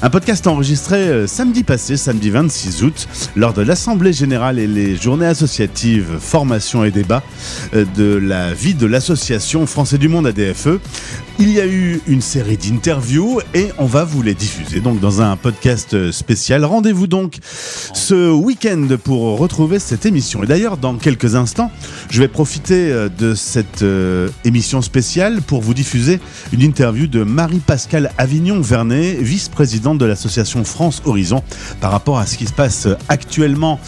[0.00, 4.96] un podcast enregistré euh, samedi passé, samedi 26 août, lors de l'Assemblée Générale et les
[4.96, 7.22] Journées Associatives Formation et Débat
[7.74, 10.78] euh, de la vie de l'Association Français du Monde ADFE.
[11.38, 15.20] Il y a eu une série d'interviews et on va vous les diffuser donc dans
[15.20, 16.64] un podcast spécial.
[16.64, 20.42] Rendez-vous donc ce week-end pour retrouver cette émission.
[20.42, 21.70] Et d'ailleurs, dans quelques instants,
[22.08, 26.20] je vais profiter euh, de cette euh, émission spéciale pour vous diffuser
[26.52, 31.42] une interview de Marie-Pascale Avignon-Vernet, vice-présidente de l'association France Horizon,
[31.82, 33.78] par rapport à ce qui se passe actuellement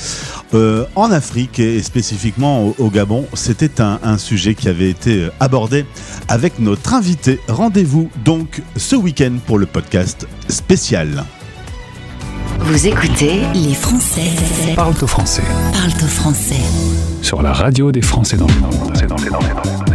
[0.53, 3.27] euh, en Afrique et spécifiquement au, Gabon.
[3.33, 5.87] C'était un, sujet qui avait été abordé
[6.29, 7.38] avec notre invité.
[7.49, 11.25] Rendez-vous donc ce week-end pour le podcast spécial.
[12.61, 14.31] Vous écoutez Les Français
[14.75, 16.61] Parle au français parlent au français.
[17.23, 19.88] sur la radio des Français dans le monde.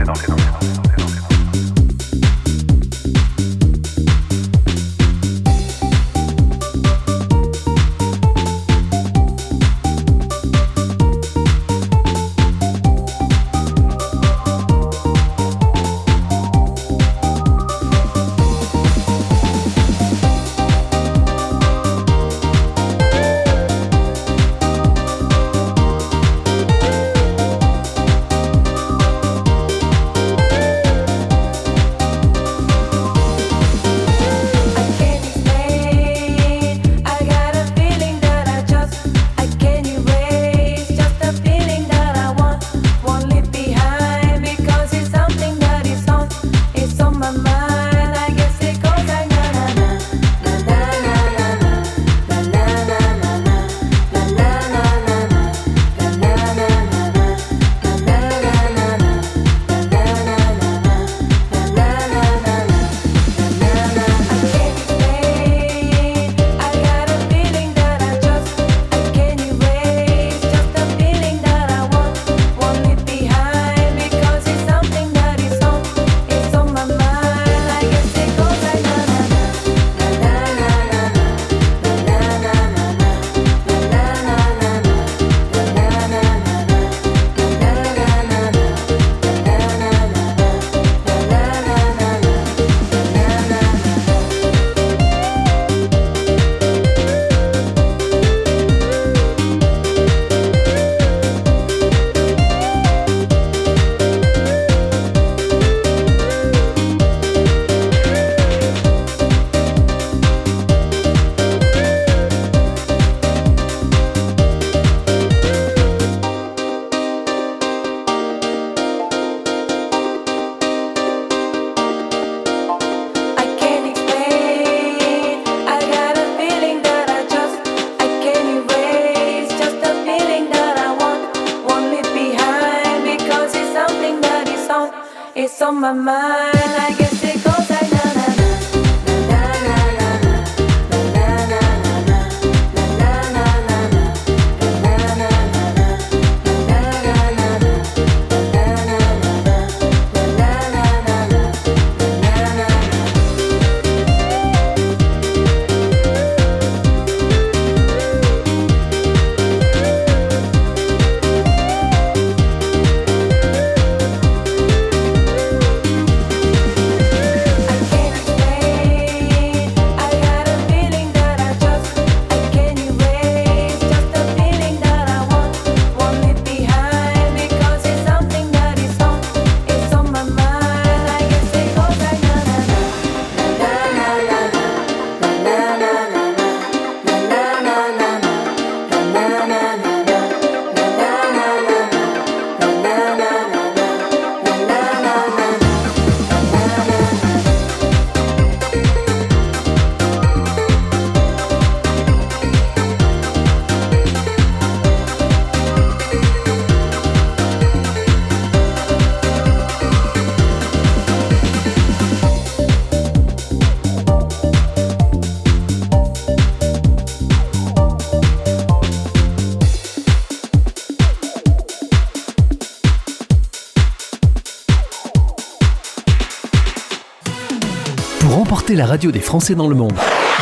[228.63, 229.91] Emporter la radio des Français dans le monde,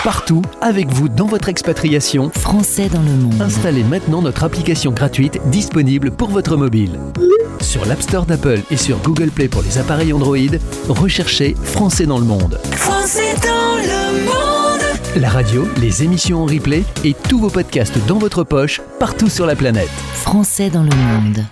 [0.04, 3.42] partout, avec vous dans votre expatriation, Français dans le monde.
[3.42, 7.00] installez maintenant notre application gratuite disponible pour votre mobile.
[7.62, 10.38] Sur l'App Store d'Apple et sur Google Play pour les appareils Android,
[10.88, 12.60] recherchez Français dans le monde.
[12.74, 15.00] Français dans le monde.
[15.16, 19.48] La radio, les émissions en replay et tous vos podcasts dans votre poche, partout sur
[19.48, 19.90] la planète.
[20.14, 21.44] Français dans le monde.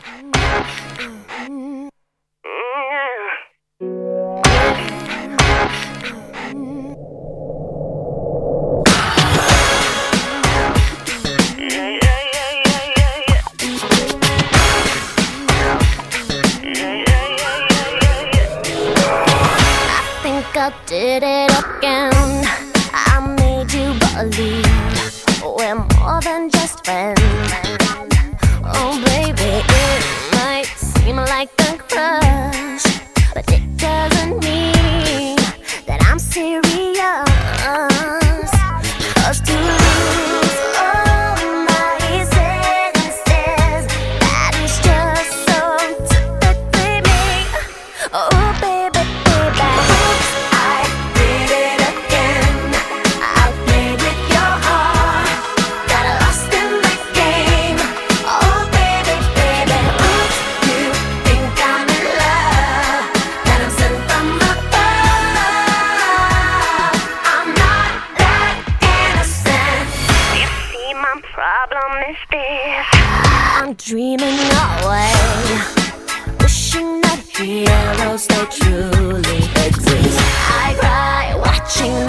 [77.50, 80.20] Heroes they truly exist.
[80.62, 82.09] I cry watching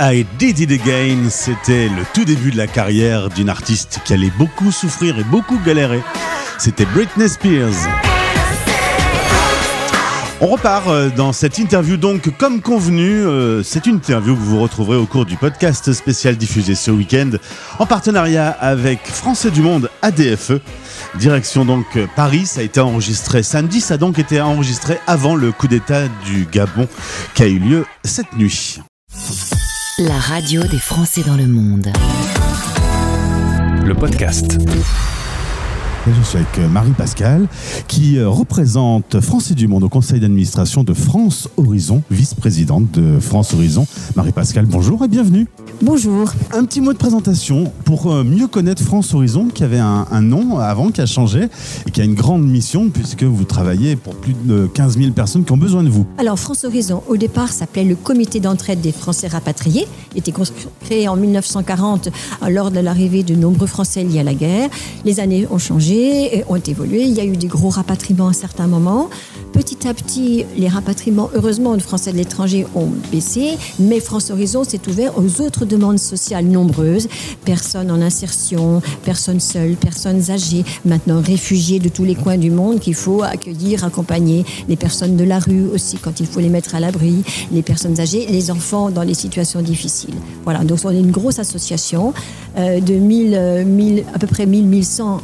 [0.00, 1.28] I did it again.
[1.28, 5.58] C'était le tout début de la carrière d'une artiste qui allait beaucoup souffrir et beaucoup
[5.64, 6.00] galérer.
[6.58, 7.74] C'était Britney Spears.
[10.40, 13.26] On repart euh, dans cette interview donc comme convenu.
[13.26, 17.30] euh, C'est une interview que vous retrouverez au cours du podcast spécial diffusé ce week-end
[17.80, 20.60] en partenariat avec Français du Monde ADFE.
[21.16, 25.50] Direction donc Paris, ça a été enregistré samedi, ça a donc été enregistré avant le
[25.50, 26.86] coup d'État du Gabon
[27.34, 28.78] qui a eu lieu cette nuit.
[29.98, 31.88] La radio des Français dans le monde.
[33.84, 34.56] Le podcast.
[36.16, 37.46] Je suis avec euh, Marie Pascal,
[37.86, 43.52] qui euh, représente Français du Monde au conseil d'administration de France Horizon, vice-présidente de France
[43.52, 43.86] Horizon.
[44.16, 45.46] Marie Pascal, bonjour et bienvenue.
[45.82, 46.32] Bonjour.
[46.52, 50.22] Un petit mot de présentation pour euh, mieux connaître France Horizon, qui avait un, un
[50.22, 51.48] nom avant, qui a changé
[51.86, 55.44] et qui a une grande mission puisque vous travaillez pour plus de 15 000 personnes
[55.44, 56.06] qui ont besoin de vous.
[56.16, 59.86] Alors, France Horizon, au départ, s'appelait le Comité d'entraide des Français rapatriés.
[60.14, 60.32] Il était
[60.80, 64.70] créé en 1940 euh, lors de l'arrivée de nombreux Français liés à la guerre.
[65.04, 65.97] Les années ont changé,
[66.48, 67.02] ont évolué.
[67.02, 69.08] Il y a eu des gros rapatriements à certains moments.
[69.52, 74.62] Petit à petit, les rapatriements, heureusement, de Français de l'étranger ont baissé, mais France Horizon
[74.62, 77.08] s'est ouvert aux autres demandes sociales nombreuses.
[77.44, 82.78] Personnes en insertion, personnes seules, personnes âgées, maintenant réfugiés de tous les coins du monde
[82.78, 84.44] qu'il faut accueillir, accompagner.
[84.68, 87.98] Les personnes de la rue aussi, quand il faut les mettre à l'abri, les personnes
[88.00, 90.14] âgées, les enfants dans les situations difficiles.
[90.44, 92.12] Voilà, donc on est une grosse association
[92.56, 95.18] euh, de 1000, euh, 1000, à peu près 1000, 1100 euh,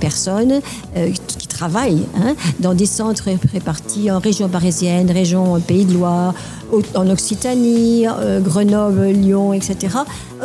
[0.00, 0.60] personnes
[0.96, 6.34] euh, qui travaillent hein, dans des centres répartis en région parisienne, région Pays de Loire,
[6.94, 9.98] en Occitanie, euh, Grenoble, Lyon, etc.,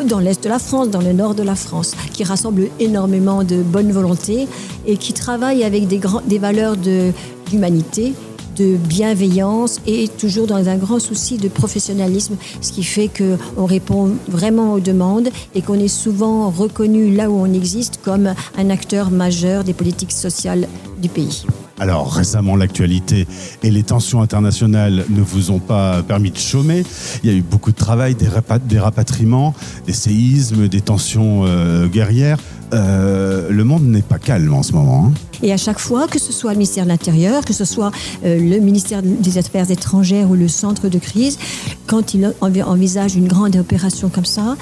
[0.05, 3.61] dans l'est de la France, dans le nord de la France, qui rassemblent énormément de
[3.61, 4.47] bonne volonté
[4.85, 8.13] et qui travaillent avec des, des valeurs d'humanité,
[8.57, 14.73] bienveillance et toujours dans un grand souci de professionnalisme, ce qui fait qu'on répond vraiment
[14.73, 19.63] aux demandes et qu'on est souvent reconnu là où on existe comme un acteur majeur
[19.63, 20.67] des politiques sociales
[21.01, 21.45] du pays.
[21.79, 23.25] Alors récemment, l'actualité
[23.63, 26.83] et les tensions internationales ne vous ont pas permis de chômer.
[27.23, 29.53] Il y a eu beaucoup de travail, des rapatriements,
[29.87, 32.37] des séismes, des tensions euh, guerrières.
[32.73, 35.05] Euh, le monde n'est pas calme en ce moment.
[35.07, 35.11] hein.
[35.41, 37.91] Et à chaque fois, que ce soit le ministère de l'Intérieur, que ce soit
[38.25, 41.39] euh, le ministère des Affaires étrangères ou le centre de crise,
[41.87, 44.55] quand ils envi- envisagent une grande opération comme ça,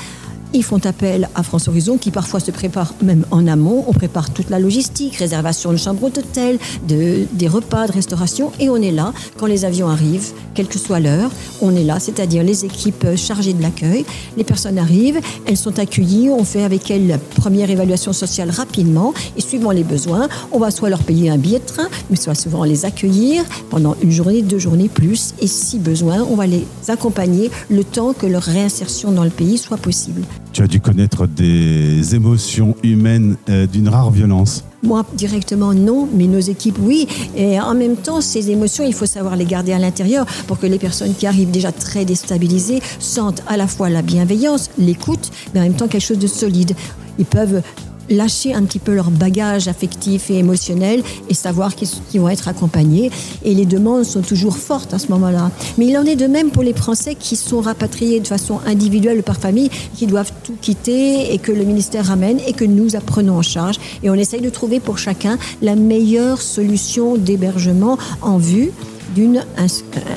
[0.53, 3.83] ils font appel à France Horizon qui parfois se prépare même en amont.
[3.87, 8.51] On prépare toute la logistique, réservation de chambres d'hôtel, de, des repas, de restauration.
[8.59, 11.31] Et on est là quand les avions arrivent, quelle que soit l'heure.
[11.61, 14.05] On est là, c'est-à-dire les équipes euh, chargées de l'accueil.
[14.37, 16.29] Les personnes arrivent, elles sont accueillies.
[16.29, 19.13] On fait avec elles la première évaluation sociale rapidement.
[19.35, 22.35] Et suivant les besoins, on va soit leur payer un billet de train, mais soit
[22.35, 25.33] souvent les accueillir pendant une journée, deux journées plus.
[25.39, 29.57] Et si besoin, on va les accompagner le temps que leur réinsertion dans le pays
[29.57, 30.23] soit possible.
[30.57, 34.63] Tu as dû connaître des émotions humaines euh, d'une rare violence.
[34.81, 37.07] Moi, directement, non, mais nos équipes, oui.
[37.35, 40.65] Et en même temps, ces émotions, il faut savoir les garder à l'intérieur pour que
[40.65, 45.59] les personnes qui arrivent déjà très déstabilisées sentent à la fois la bienveillance, l'écoute, mais
[45.59, 46.73] en même temps quelque chose de solide.
[47.19, 47.61] Ils peuvent
[48.09, 53.11] lâcher un petit peu leur bagage affectif et émotionnel et savoir qu'ils vont être accompagnés.
[53.43, 55.51] Et les demandes sont toujours fortes à ce moment-là.
[55.77, 59.23] Mais il en est de même pour les Français qui sont rapatriés de façon individuelle
[59.23, 63.37] par famille, qui doivent tout quitter et que le ministère ramène et que nous apprenons
[63.37, 63.77] en charge.
[64.03, 68.71] Et on essaye de trouver pour chacun la meilleure solution d'hébergement en vue
[69.15, 69.67] d'une euh,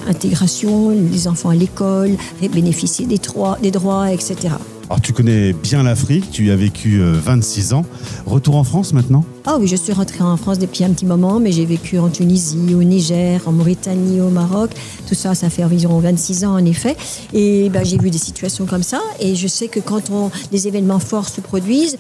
[0.09, 2.17] intégration, les enfants à l'école,
[2.53, 3.21] bénéficier des
[3.63, 4.55] des droits etc.
[4.91, 7.85] Alors tu connais bien l'Afrique, tu y as vécu euh, 26 ans.
[8.27, 9.25] Retour en France maintenant?
[9.47, 12.09] Ah oui, je suis rentrée en France depuis un petit moment, mais j'ai vécu en
[12.09, 14.73] Tunisie, au Niger, en Mauritanie, au Maroc.
[15.07, 16.97] Tout ça, ça fait environ 26 ans en effet.
[17.33, 19.01] Et ben, j'ai vu des situations comme ça.
[19.21, 21.97] Et je sais que quand on, des événements forts se produisent,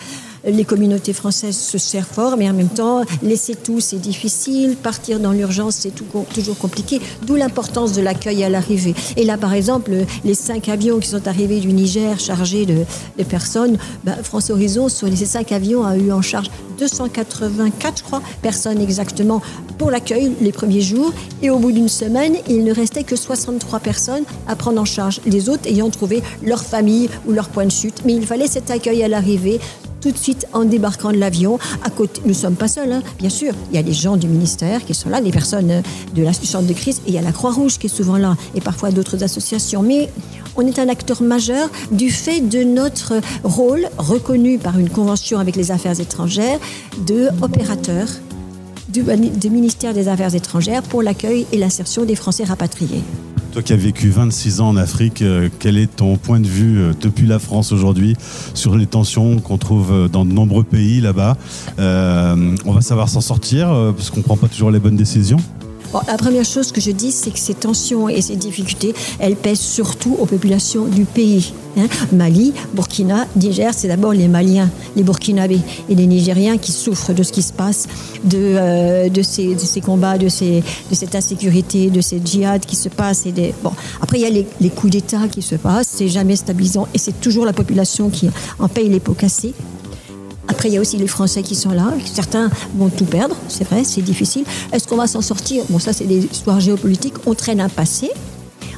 [0.47, 4.76] les communautés françaises se serrent fort, mais en même temps, laisser tout, c'est difficile.
[4.76, 7.01] Partir dans l'urgence, c'est toujours compliqué.
[7.26, 8.95] D'où l'importance de l'accueil à l'arrivée.
[9.16, 9.93] Et là, par exemple,
[10.24, 12.84] les cinq avions qui sont arrivés du Niger chargés de,
[13.24, 18.22] personnes, ben, France Horizon, sur les- cinq avions, a eu en charge 284, je crois,
[18.43, 19.43] personnes exactement
[19.78, 21.12] pour l'accueil les premiers jours.
[21.43, 25.20] Et au bout d'une semaine, il ne restait que 63 personnes à prendre en charge,
[25.26, 28.03] les autres ayant trouvé leur famille ou leur point de chute.
[28.07, 29.61] Mais il fallait cet accueil à l'arrivée
[30.01, 31.59] tout de suite en débarquant de l'avion.
[31.84, 33.53] À côté, nous ne sommes pas seuls, hein, bien sûr.
[33.70, 35.82] Il y a les gens du ministère qui sont là, les personnes euh,
[36.14, 38.61] de centre de crise, et il y a la Croix-Rouge qui est souvent là, et
[38.61, 39.82] parfois d'autres associations.
[39.82, 40.09] Mais
[40.57, 45.57] on est un acteur majeur du fait de notre rôle reconnu par une convention avec
[45.57, 46.59] les affaires étrangères
[47.07, 47.28] de
[48.90, 53.03] du ministère des Affaires étrangères pour l'accueil et l'insertion des Français rapatriés.
[53.53, 56.78] Toi qui as vécu 26 ans en Afrique, euh, quel est ton point de vue
[56.78, 58.14] euh, depuis la France aujourd'hui
[58.55, 61.36] sur les tensions qu'on trouve euh, dans de nombreux pays là-bas?
[61.76, 65.38] On va savoir s'en sortir parce qu'on ne prend pas toujours les bonnes décisions
[65.93, 69.59] La première chose que je dis, c'est que ces tensions et ces difficultés, elles pèsent
[69.61, 71.53] surtout aux populations du pays.
[71.76, 71.86] hein.
[72.12, 77.22] Mali, Burkina, Niger, c'est d'abord les Maliens, les Burkinabés et les Nigériens qui souffrent de
[77.22, 77.88] ce qui se passe,
[78.24, 83.26] de, euh, ces, combats, de, cette insécurité, de ces djihad qui se passent.
[83.26, 83.55] Et.
[84.01, 86.99] Après, il y a les, les coups d'État qui se passent, c'est jamais stabilisant et
[86.99, 89.55] c'est toujours la population qui en paye les pots cassés.
[90.51, 91.92] Après, il y a aussi les Français qui sont là.
[92.12, 94.44] Certains vont tout perdre, c'est vrai, c'est difficile.
[94.72, 95.62] Est-ce qu'on va s'en sortir?
[95.70, 97.14] Bon, ça, c'est des histoires géopolitiques.
[97.24, 98.11] On traîne un passé.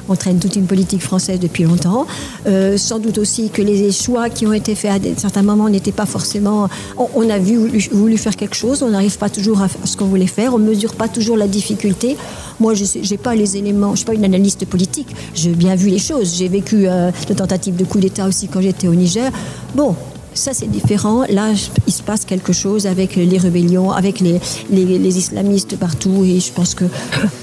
[0.07, 2.05] On traîne toute une politique française depuis longtemps.
[2.45, 5.91] Euh, sans doute aussi que les choix qui ont été faits à certains moments n'étaient
[5.91, 6.69] pas forcément.
[6.97, 10.05] On, a vu, voulu, voulu faire quelque chose, on n'arrive pas toujours à, ce qu'on
[10.05, 12.17] voulait faire, on mesure pas toujours la difficulté.
[12.59, 15.89] Moi, je n'ai pas les éléments, je suis pas une analyste politique, j'ai bien vu
[15.89, 16.35] les choses.
[16.35, 19.31] J'ai vécu euh, de tentatives de coup d'État aussi quand j'étais au Niger.
[19.73, 19.95] Bon,
[20.33, 21.23] ça, c'est différent.
[21.29, 21.51] Là,
[21.87, 24.39] il se passe quelque chose avec les rébellions, avec les,
[24.71, 26.23] les, islamistes partout.
[26.23, 26.85] Et je pense que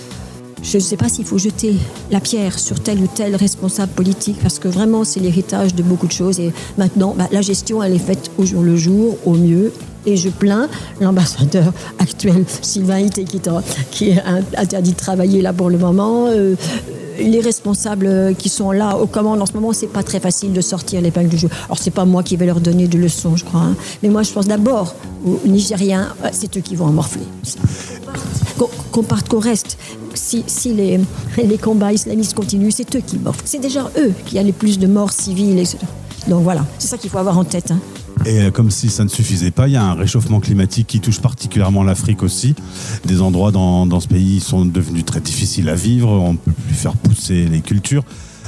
[0.63, 1.75] je ne sais pas s'il faut jeter
[2.11, 6.07] la pierre sur tel ou tel responsable politique, parce que vraiment, c'est l'héritage de beaucoup
[6.07, 6.41] de choses.
[6.41, 9.73] Et maintenant, bah, la gestion, elle est faite au jour le jour, au mieux.
[10.07, 10.69] Et je plains
[11.01, 14.23] l'ambassadeur actuel, Sylvain Ité, qui, est
[14.57, 16.27] interdit de travailler là pour le moment.
[16.29, 16.55] Euh,
[17.21, 20.61] les responsables qui sont là aux commandes en ce moment, c'est pas très facile de
[20.61, 21.49] sortir l'épingle du jeu.
[21.67, 23.61] Alors c'est pas moi qui vais leur donner de leçons, je crois.
[23.61, 23.77] hein.
[24.03, 24.95] Mais moi, je pense d'abord
[25.27, 26.15] aux Nigériens.
[26.23, 27.23] Ouais, C'est eux qui vont en morfler.
[28.59, 29.79] Qu'on- Qu'on parte, qu'on reste.
[30.15, 30.45] Si,
[30.75, 33.43] les combats islamistes continuent, c'est eux qui morflent.
[33.45, 35.59] C'est déjà eux qui a les plus de morts civiles.
[35.59, 35.79] etc.
[36.29, 37.71] Donc voilà, c'est ça qu'il faut avoir en tête.
[37.71, 37.79] hein.
[38.27, 41.01] Et euh, comme si ça ne suffisait pas, il y a un réchauffement climatique qui
[41.01, 42.55] touche particulièrement l'Afrique aussi.
[43.07, 46.53] Des endroits dans, dans ce pays sont devenus très difficiles à vivre, on ne peut
[46.53, 48.05] plus faire pousser les cultures.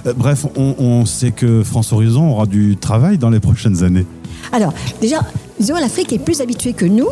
[0.06, 4.06] Euh, Bref, on, sait que France Horizon aura du travail dans les prochaines années.
[4.52, 5.20] Alors, déjà,
[5.58, 7.08] disons, l'Afrique est plus habituée que nous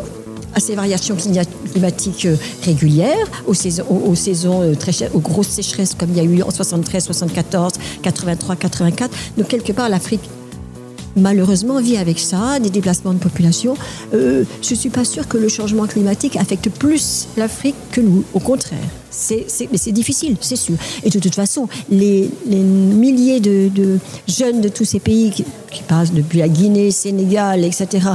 [0.53, 6.09] à ces variations climatiques euh, régulières, aux saisons, aux, saisons très, aux grosses sécheresses comme
[6.09, 9.17] il y a eu en 73, 74, 83, 84.
[9.37, 10.29] Donc, quelque part, l'Afrique
[11.15, 13.75] malheureusement vit avec ça, des déplacements de population.
[14.13, 18.23] Euh, je ne suis pas sûre que le changement climatique affecte plus l'Afrique que nous.
[18.33, 18.79] Au contraire,
[19.11, 20.75] c'est difficile, c'est sûr.
[21.03, 25.45] Et de toute façon, les, milliers de, jeunes de tous ces pays qui,
[25.87, 28.09] passent depuis la Guinée, Sénégal, etc.,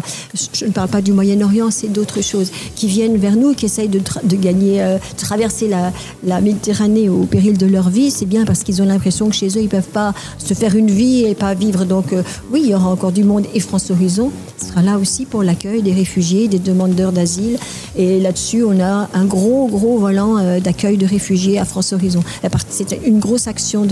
[0.53, 3.88] je ne parle pas du Moyen-Orient, c'est d'autres choses, qui viennent vers nous, qui essayent
[3.88, 4.01] de,
[4.36, 5.92] gagner, euh, traverser la,
[6.24, 9.49] la Méditerranée au péril de leur vie, c'est bien parce qu'ils ont l'impression que chez
[9.49, 11.84] eux, ils ne peuvent pas se faire une vie et pas vivre.
[11.84, 12.22] Donc euh,
[12.53, 15.82] oui, il y aura encore du monde et France Horizon sera là aussi pour l'accueil
[15.82, 17.59] des réfugiés, des demandeurs d'asile.
[17.97, 22.20] Et là-dessus, on a un gros, gros volant euh, d'accueil de réfugiés à France Horizon.
[22.68, 23.87] C'est une grosse action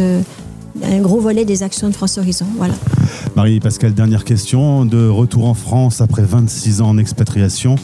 [0.83, 2.47] un gros volet des actions de France Horizon.
[2.57, 2.75] Voilà.
[3.37, 4.85] Marie-Pascale, dernière question.
[4.85, 7.77] De retour en France après 26 ans en expatriation,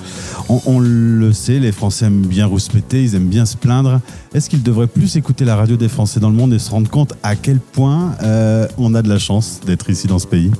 [0.48, 4.00] on, on le sait, les Français aiment bien rouspéter, ils aiment bien se plaindre.
[4.34, 6.90] Est-ce qu'ils devraient plus écouter la radio des Français dans le monde et se rendre
[6.90, 10.50] compte à quel point euh, on a de la chance d'être ici dans ce pays?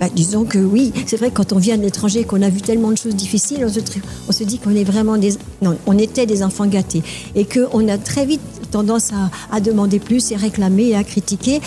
[0.00, 2.60] Bah, disons que oui, c'est vrai que quand on vient de l'étranger qu'on a vu
[2.60, 3.80] tellement de choses difficiles, on se,
[4.28, 5.34] on se dit qu'on est vraiment des...
[5.62, 7.02] Non, on était des enfants gâtés.
[7.34, 8.40] Et qu'on a très vite
[8.70, 11.60] tendance à, à demander plus et réclamer et à critiquer.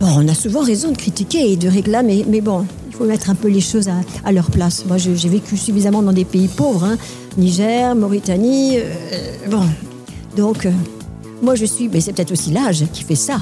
[0.00, 3.30] Bon, on a souvent raison de critiquer et de réclamer, mais bon, il faut mettre
[3.30, 4.84] un peu les choses à, leur place.
[4.86, 6.96] Moi, j'ai vécu suffisamment dans des pays pauvres, hein,
[7.38, 9.62] Niger, Mauritanie, euh, bon.
[10.36, 10.70] Donc, euh,
[11.42, 11.88] moi, je suis...
[11.88, 13.38] Mais c'est peut-être aussi l'âge qui fait ça.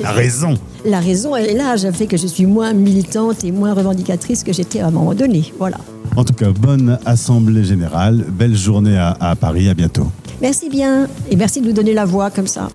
[0.00, 0.54] La raison
[0.84, 4.80] La raison et l'âge fait que je suis moins militante et moins revendicatrice que j'étais
[4.80, 5.52] à un moment donné.
[5.58, 5.78] Voilà.
[6.16, 10.08] En tout cas, bonne Assemblée Générale, belle journée à, à Paris, à bientôt.
[10.40, 12.68] Merci bien et merci de nous donner la voix comme ça.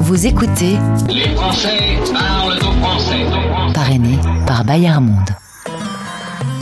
[0.00, 0.76] Vous écoutez
[1.08, 3.26] Les Français parlent aux Français.
[3.74, 5.30] Parrainé par Bayard Monde.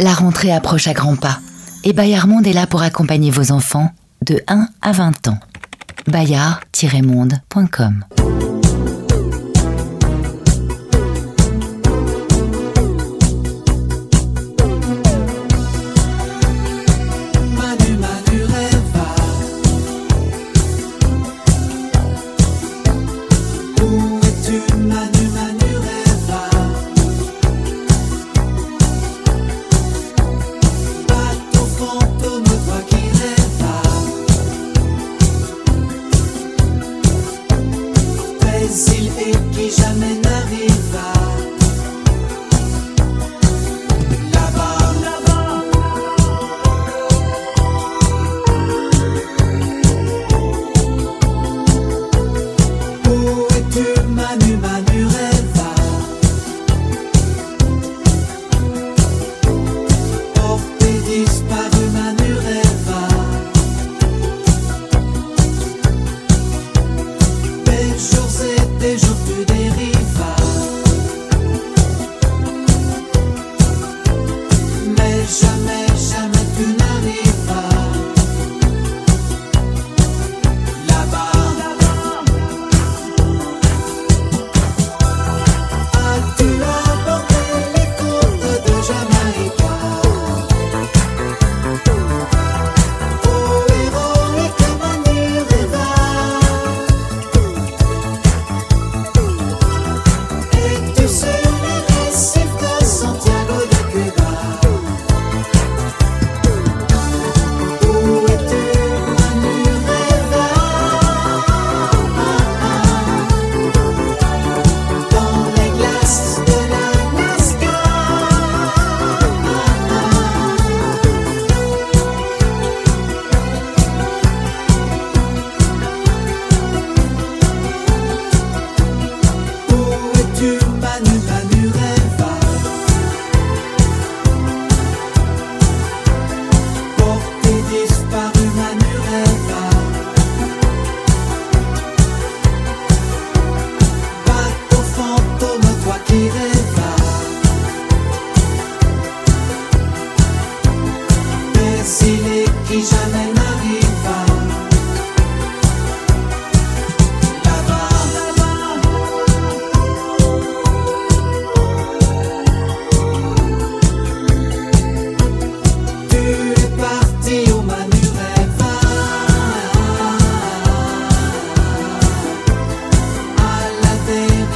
[0.01, 1.39] La rentrée approche à grands pas
[1.85, 3.91] et Bayard Monde est là pour accompagner vos enfants
[4.27, 5.39] de 1 à 20 ans.
[6.07, 8.03] bayard-monde.com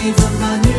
[0.06, 0.75] 你问吧你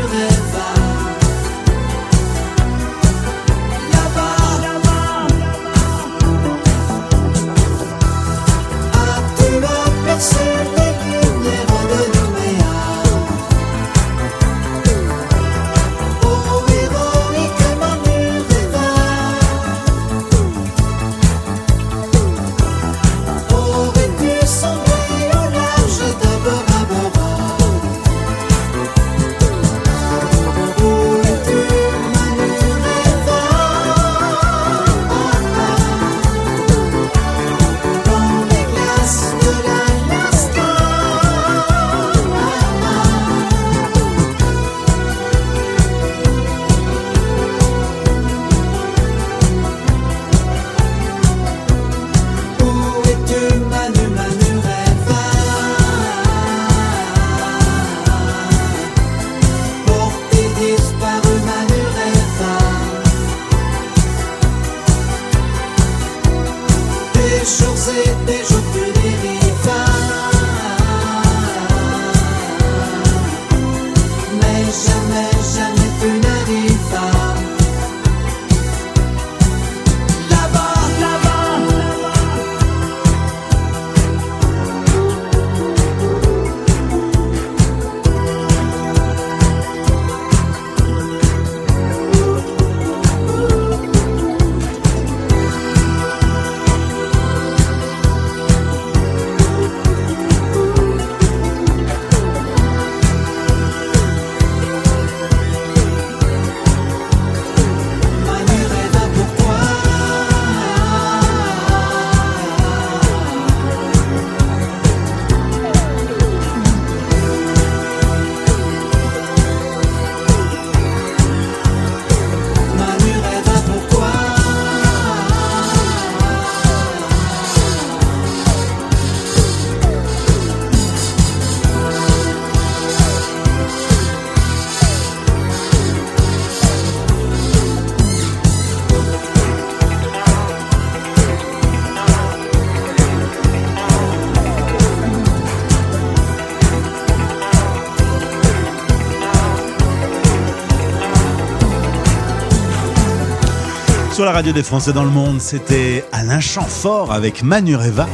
[154.28, 158.08] la radio des Français dans le monde, c'était Alain Chamfort avec Manureva.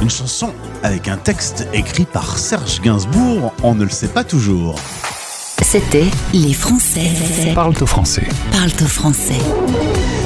[0.00, 0.50] Une chanson
[0.82, 4.76] avec un texte écrit par Serge Gainsbourg, on ne le sait pas toujours.
[5.62, 7.10] C'était Les Français.
[7.54, 8.26] Parle au français.
[8.50, 9.36] Parle au français.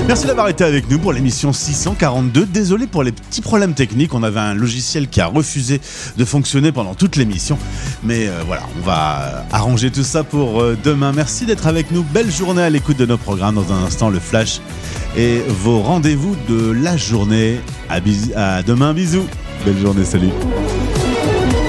[0.07, 2.47] Merci d'avoir été avec nous pour l'émission 642.
[2.47, 4.13] Désolé pour les petits problèmes techniques.
[4.15, 5.81] On avait un logiciel qui a refusé
[6.17, 7.59] de fonctionner pendant toute l'émission.
[8.03, 11.13] Mais euh, voilà, on va arranger tout ça pour euh, demain.
[11.13, 12.03] Merci d'être avec nous.
[12.03, 13.55] Belle journée à l'écoute de nos programmes.
[13.55, 14.61] Dans un instant, le flash
[15.17, 17.61] et vos rendez-vous de la journée.
[17.89, 19.27] À, bis- à demain, bisous.
[19.65, 20.31] Belle journée, salut.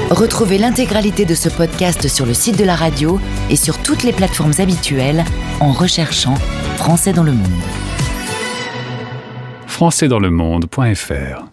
[0.10, 3.20] Retrouvez l'intégralité de ce podcast sur le site de la radio
[3.50, 5.24] et sur toutes les plateformes habituelles
[5.62, 6.36] en recherchant
[6.76, 7.48] Français dans le monde.
[9.68, 11.46] françaisdanslemonde.fr